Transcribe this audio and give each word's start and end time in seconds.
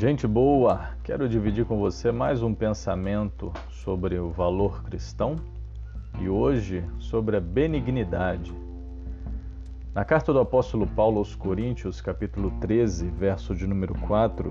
Gente 0.00 0.26
boa, 0.26 0.92
quero 1.04 1.28
dividir 1.28 1.66
com 1.66 1.78
você 1.78 2.10
mais 2.10 2.42
um 2.42 2.54
pensamento 2.54 3.52
sobre 3.68 4.18
o 4.18 4.30
valor 4.30 4.82
cristão 4.82 5.36
e 6.18 6.26
hoje 6.26 6.82
sobre 6.98 7.36
a 7.36 7.40
benignidade. 7.40 8.50
Na 9.94 10.02
carta 10.02 10.32
do 10.32 10.40
apóstolo 10.40 10.86
Paulo 10.86 11.18
aos 11.18 11.34
Coríntios, 11.34 12.00
capítulo 12.00 12.50
13, 12.62 13.08
verso 13.08 13.54
de 13.54 13.66
número 13.66 13.92
4, 13.92 14.50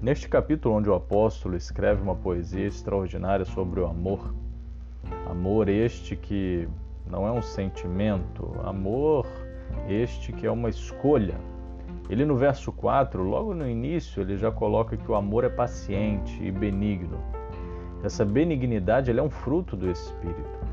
neste 0.00 0.28
capítulo 0.28 0.76
onde 0.76 0.88
o 0.88 0.94
apóstolo 0.94 1.56
escreve 1.56 2.00
uma 2.00 2.14
poesia 2.14 2.68
extraordinária 2.68 3.44
sobre 3.44 3.80
o 3.80 3.86
amor, 3.86 4.32
amor 5.28 5.68
este 5.68 6.14
que 6.14 6.68
não 7.10 7.26
é 7.26 7.32
um 7.32 7.42
sentimento, 7.42 8.54
amor 8.62 9.26
este 9.88 10.32
que 10.32 10.46
é 10.46 10.50
uma 10.50 10.68
escolha 10.68 11.34
ele 12.08 12.24
no 12.24 12.36
verso 12.36 12.70
4, 12.70 13.22
logo 13.22 13.52
no 13.52 13.68
início, 13.68 14.22
ele 14.22 14.36
já 14.36 14.50
coloca 14.52 14.96
que 14.96 15.10
o 15.10 15.16
amor 15.16 15.42
é 15.42 15.48
paciente 15.48 16.40
e 16.42 16.52
benigno. 16.52 17.18
Essa 18.04 18.24
benignidade 18.24 19.10
é 19.10 19.22
um 19.22 19.30
fruto 19.30 19.76
do 19.76 19.90
Espírito. 19.90 20.66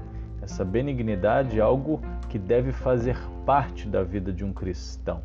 Essa 0.44 0.64
benignidade 0.64 1.58
é 1.58 1.62
algo 1.62 2.00
que 2.30 2.38
deve 2.38 2.72
fazer 2.72 3.18
parte 3.46 3.88
da 3.88 4.04
vida 4.04 4.32
de 4.32 4.46
um 4.46 4.54
cristão. 4.54 5.22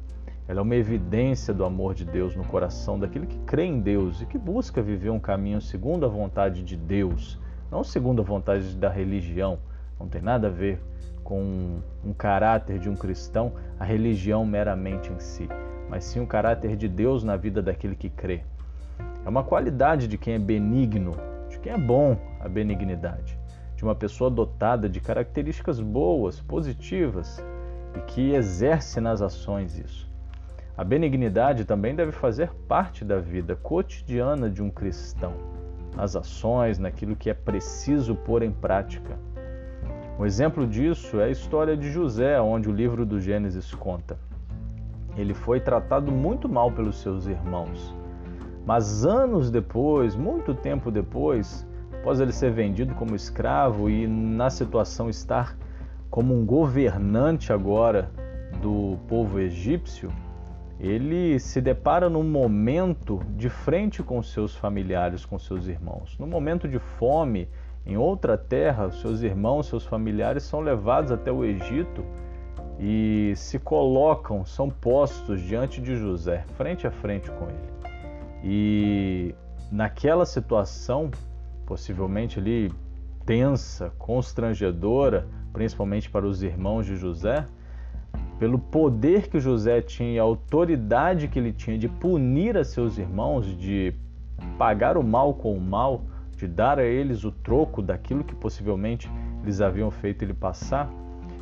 Ela 0.47 0.61
é 0.61 0.63
uma 0.63 0.77
evidência 0.77 1.53
do 1.53 1.63
amor 1.63 1.93
de 1.93 2.07
Deus 2.07 2.35
no 2.35 2.45
coração 2.45 2.99
daquele 2.99 3.27
que 3.27 3.39
crê 3.41 3.65
em 3.65 3.79
Deus 3.79 4.23
e 4.23 4.27
que 4.27 4.39
busca 4.39 4.81
viver 4.81 5.11
um 5.11 5.21
caminho 5.21 5.61
segundo 5.61 6.07
a 6.07 6.09
vontade 6.09 6.63
de 6.63 6.75
Deus, 6.75 7.39
não 7.71 7.85
segundo 7.85 8.23
a 8.23 8.25
vontade 8.25 8.75
da 8.77 8.89
religião. 8.89 9.59
Não 10.01 10.09
tem 10.09 10.23
nada 10.23 10.47
a 10.47 10.51
ver 10.51 10.81
com 11.23 11.81
um 12.03 12.15
caráter 12.15 12.79
de 12.79 12.89
um 12.89 12.95
cristão, 12.95 13.53
a 13.79 13.85
religião 13.85 14.47
meramente 14.47 15.13
em 15.13 15.19
si 15.19 15.47
mas 15.89 16.05
sim 16.05 16.21
o 16.21 16.27
caráter 16.27 16.77
de 16.77 16.89
Deus 16.89 17.25
na 17.25 17.37
vida 17.37 17.63
daquele 17.63 17.97
que 17.97 18.11
crê. 18.11 18.43
É 19.25 19.29
uma 19.29 19.45
qualidade 19.45 20.07
de 20.09 20.17
quem 20.17 20.35
é 20.35 20.39
benigno, 20.39 21.17
de 21.49 21.59
quem 21.59 21.73
é 21.73 21.79
bom 21.79 22.17
a 22.41 22.49
benignidade, 22.49 23.39
de 23.77 23.85
uma 23.85 23.95
pessoa 23.95 24.31
dotada 24.31 24.89
de 24.89 25.01
características 25.01 25.81
boas, 25.81 26.41
positivas 26.41 27.43
e 27.97 28.01
que 28.01 28.33
exerce 28.33 29.01
nas 29.01 29.23
ações 29.23 29.79
isso. 29.79 30.09
A 30.77 30.85
benignidade 30.85 31.65
também 31.65 31.95
deve 31.95 32.13
fazer 32.13 32.53
parte 32.69 33.05
da 33.05 33.19
vida 33.19 33.57
cotidiana 33.57 34.49
de 34.49 34.63
um 34.63 34.71
cristão, 34.71 35.33
nas 35.97 36.15
ações, 36.15 36.79
naquilo 36.79 37.17
que 37.17 37.29
é 37.29 37.35
preciso 37.35 38.15
pôr 38.15 38.43
em 38.43 38.53
prática. 38.53 39.19
Um 40.19 40.25
exemplo 40.25 40.67
disso 40.67 41.21
é 41.21 41.25
a 41.25 41.31
história 41.31 41.77
de 41.77 41.91
José, 41.91 42.41
onde 42.41 42.69
o 42.69 42.73
livro 42.73 43.05
do 43.05 43.21
Gênesis 43.21 43.75
conta. 43.75 44.17
Ele 45.19 45.35
foi 45.35 45.61
tratado 45.61 46.13
muito 46.13 46.49
mal 46.49 46.71
pelos 46.71 46.97
seus 46.97 47.27
irmãos. 47.27 47.95
Mas 48.65 49.05
anos 49.05 49.51
depois, 49.51 50.15
muito 50.15 50.55
tempo 50.55 50.91
depois, 50.91 51.67
após 51.99 52.21
ele 52.21 52.33
ser 52.33 52.53
vendido 52.53 52.95
como 52.95 53.17
escravo 53.17 53.91
e 53.91 54.07
na 54.07 54.49
situação 54.49 55.11
estar 55.11 55.57
como 56.11 56.35
um 56.35 56.47
governante 56.47 57.53
agora 57.53 58.11
do 58.63 58.97
povo 59.09 59.39
egípcio, 59.39 60.11
ele 60.81 61.39
se 61.41 61.61
depara 61.61 62.09
num 62.09 62.23
momento 62.23 63.21
de 63.37 63.49
frente 63.49 64.03
com 64.03 64.23
seus 64.23 64.55
familiares, 64.55 65.25
com 65.25 65.39
seus 65.39 65.67
irmãos. 65.67 66.17
No 66.19 66.27
momento 66.27 66.69
de 66.69 66.79
fome, 66.79 67.49
em 67.85 67.97
outra 67.97 68.39
terra, 68.39 68.91
seus 68.91 69.23
irmãos, 69.23 69.67
seus 69.67 69.85
familiares 69.85 70.45
são 70.45 70.61
levados 70.61 71.11
até 71.11 71.33
o 71.33 71.45
Egito 71.45 72.05
e 72.79 73.33
se 73.35 73.59
colocam, 73.59 74.45
são 74.45 74.71
postos 74.71 75.41
diante 75.41 75.81
de 75.81 75.97
José, 75.97 76.45
frente 76.57 76.87
a 76.87 76.91
frente 76.91 77.31
com 77.31 77.47
ele. 77.47 77.79
E 78.45 79.35
naquela 79.71 80.25
situação, 80.25 81.11
possivelmente 81.67 82.39
ali 82.39 82.73
tensa, 83.27 83.93
constrangedora, 83.99 85.27
principalmente 85.53 86.09
para 86.09 86.27
os 86.27 86.43
irmãos 86.43 86.87
de 86.87 86.97
José, 86.97 87.45
pelo 88.39 88.59
poder 88.59 89.29
que 89.29 89.41
José 89.41 89.83
tinha, 89.83 90.23
a 90.23 90.25
autoridade 90.25 91.27
que 91.27 91.39
ele 91.39 91.53
tinha 91.53 91.77
de 91.77 91.89
punir 91.89 92.57
a 92.57 92.63
seus 92.63 92.97
irmãos, 92.97 93.47
de 93.59 93.93
pagar 94.57 94.97
o 94.97 95.03
mal 95.03 95.35
com 95.35 95.53
o 95.53 95.61
mal, 95.61 96.05
de 96.37 96.47
dar 96.47 96.79
a 96.79 96.85
eles 96.85 97.25
o 97.25 97.33
troco 97.33 97.83
daquilo 97.83 98.23
que 98.23 98.35
possivelmente 98.35 99.11
eles 99.43 99.61
haviam 99.61 99.91
feito 99.91 100.23
ele 100.23 100.33
passar, 100.33 100.89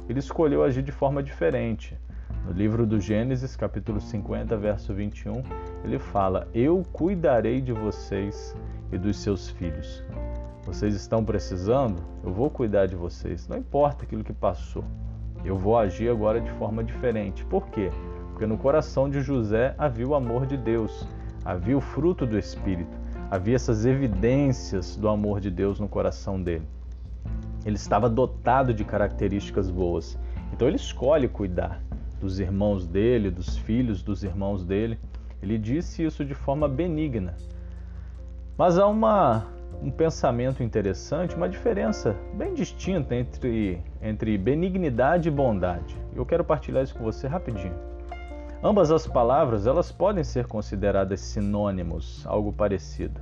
ele 0.09 0.19
escolheu 0.19 0.63
agir 0.63 0.83
de 0.83 0.93
forma 0.93 1.23
diferente. 1.23 1.99
No 2.45 2.53
livro 2.53 2.87
do 2.87 3.01
Gênesis, 3.01 3.57
capítulo 3.57 4.01
50, 4.01 4.57
verso 4.57 4.95
21, 4.95 5.43
ele 5.85 5.99
fala: 5.99 6.47
Eu 6.55 6.85
cuidarei 6.93 7.61
de 7.61 7.73
vocês 7.73 8.55
e 8.93 8.99
dos 8.99 9.19
seus 9.19 9.51
filhos. 9.51 10.05
Vocês 10.65 10.95
estão 10.95 11.25
precisando? 11.25 12.03
Eu 12.25 12.33
vou 12.33 12.51
cuidar 12.51 12.87
de 12.87 12.95
vocês. 12.95 13.49
Não 13.49 13.57
importa 13.57 14.05
aquilo 14.05 14.25
que 14.25 14.33
passou. 14.33 14.85
Eu 15.45 15.57
vou 15.57 15.79
agir 15.79 16.09
agora 16.09 16.41
de 16.41 16.51
forma 16.53 16.83
diferente. 16.83 17.45
Por 17.45 17.69
quê? 17.69 17.91
Porque 18.31 18.47
no 18.47 18.59
coração 18.59 19.09
de 19.09 19.21
José 19.21 19.75
havia 19.79 20.07
o 20.07 20.15
amor 20.15 20.45
de 20.47 20.57
Deus, 20.57 21.07
havia 21.45 21.77
o 21.77 21.81
fruto 21.81 22.27
do 22.27 22.39
Espírito, 22.39 22.97
havia 23.31 23.55
essas 23.55 23.87
evidências 23.87 24.97
do 24.97 25.09
amor 25.09 25.41
de 25.41 25.51
Deus 25.51 25.81
no 25.81 25.89
coração 25.89 26.43
dele. 26.43 26.67
Ele 27.67 27.75
estava 27.75 28.09
dotado 28.09 28.73
de 28.73 28.85
características 28.85 29.69
boas. 29.69 30.17
Então 30.53 30.69
ele 30.69 30.77
escolhe 30.77 31.27
cuidar 31.27 31.83
dos 32.21 32.39
irmãos 32.39 32.87
dele, 32.87 33.29
dos 33.29 33.59
filhos 33.59 34.05
dos 34.05 34.23
irmãos 34.23 34.65
dele. 34.65 34.97
Ele 35.43 35.59
disse 35.59 36.05
isso 36.05 36.25
de 36.25 36.33
forma 36.33 36.69
benigna. 36.69 37.35
Mas 38.57 38.79
há 38.79 38.87
uma, 38.87 39.49
um 39.83 39.91
pensamento 39.91 40.63
interessante, 40.63 41.35
uma 41.35 41.49
diferença 41.49 42.17
bem 42.35 42.55
distinta 42.55 43.17
entre, 43.17 43.83
entre 44.01 44.39
benignidade 44.39 45.29
e 45.29 45.33
bondade. 45.33 45.97
Eu 46.15 46.25
quero 46.25 46.45
partilhar 46.45 46.85
isso 46.85 46.95
com 46.95 47.03
você 47.03 47.27
rapidinho. 47.27 47.75
Ambas 48.63 48.93
as 48.93 49.09
palavras 49.09 49.67
elas 49.67 49.91
podem 49.91 50.23
ser 50.23 50.47
consideradas 50.47 51.21
sinônimos, 51.21 52.25
algo 52.27 52.53
parecido. 52.53 53.21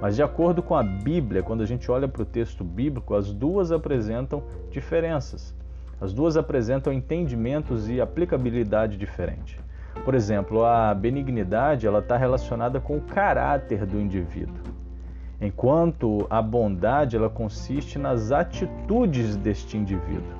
Mas 0.00 0.16
de 0.16 0.22
acordo 0.22 0.62
com 0.62 0.74
a 0.74 0.82
Bíblia, 0.82 1.42
quando 1.42 1.62
a 1.62 1.66
gente 1.66 1.90
olha 1.90 2.06
para 2.06 2.22
o 2.22 2.26
texto 2.26 2.62
bíblico, 2.62 3.14
as 3.14 3.32
duas 3.32 3.72
apresentam 3.72 4.42
diferenças. 4.70 5.54
As 6.00 6.12
duas 6.12 6.36
apresentam 6.36 6.92
entendimentos 6.92 7.88
e 7.88 8.00
aplicabilidade 8.00 8.98
diferente. 8.98 9.58
Por 10.04 10.14
exemplo, 10.14 10.64
a 10.64 10.94
benignidade 10.94 11.86
ela 11.86 12.00
está 12.00 12.16
relacionada 12.16 12.78
com 12.78 12.98
o 12.98 13.00
caráter 13.00 13.86
do 13.86 13.98
indivíduo, 13.98 14.62
enquanto 15.40 16.26
a 16.28 16.42
bondade 16.42 17.16
ela 17.16 17.30
consiste 17.30 17.98
nas 17.98 18.30
atitudes 18.30 19.36
deste 19.36 19.78
indivíduo. 19.78 20.36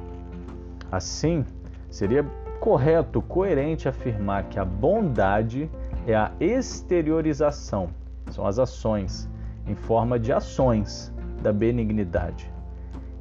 Assim, 0.93 1.45
seria 1.91 2.25
correto, 2.61 3.23
coerente 3.23 3.89
afirmar 3.89 4.45
que 4.45 4.59
a 4.59 4.65
bondade 4.65 5.71
é 6.07 6.15
a 6.15 6.31
exteriorização, 6.39 7.89
são 8.31 8.47
as 8.47 8.59
ações, 8.59 9.29
em 9.67 9.75
forma 9.75 10.19
de 10.19 10.33
ações 10.33 11.13
da 11.43 11.53
benignidade. 11.53 12.51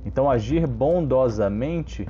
Então, 0.06 0.30
agir 0.30 0.68
bondosamente 0.68 2.08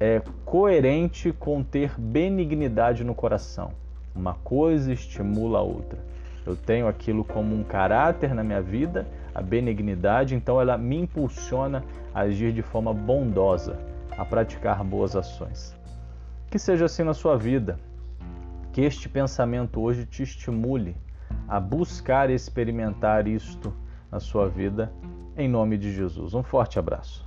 é 0.00 0.20
coerente 0.44 1.32
com 1.32 1.62
ter 1.62 1.98
benignidade 1.98 3.04
no 3.04 3.14
coração. 3.14 3.70
Uma 4.14 4.34
coisa 4.34 4.92
estimula 4.92 5.58
a 5.58 5.62
outra. 5.62 5.98
Eu 6.44 6.56
tenho 6.56 6.86
aquilo 6.86 7.24
como 7.24 7.54
um 7.54 7.64
caráter 7.64 8.34
na 8.34 8.44
minha 8.44 8.62
vida, 8.62 9.06
a 9.34 9.42
benignidade, 9.42 10.34
então 10.34 10.60
ela 10.60 10.78
me 10.78 10.96
impulsiona 10.96 11.82
a 12.14 12.20
agir 12.20 12.52
de 12.52 12.62
forma 12.62 12.94
bondosa, 12.94 13.78
a 14.16 14.24
praticar 14.24 14.82
boas 14.84 15.16
ações. 15.16 15.76
Que 16.48 16.58
seja 16.58 16.84
assim 16.84 17.02
na 17.02 17.14
sua 17.14 17.36
vida. 17.36 17.78
Que 18.72 18.82
este 18.82 19.08
pensamento 19.08 19.80
hoje 19.80 20.06
te 20.06 20.22
estimule 20.22 20.96
a 21.48 21.60
buscar 21.60 22.30
experimentar 22.30 23.26
isto 23.26 23.72
na 24.10 24.20
sua 24.20 24.48
vida, 24.48 24.92
em 25.36 25.48
nome 25.48 25.76
de 25.76 25.92
Jesus. 25.92 26.34
Um 26.34 26.42
forte 26.42 26.78
abraço. 26.78 27.25